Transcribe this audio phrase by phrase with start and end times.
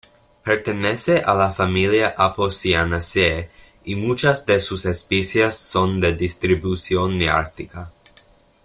[0.47, 3.47] Pertenece a la familia Apocynaceae
[3.83, 7.91] y muchas de sus especies son de distribución neártica.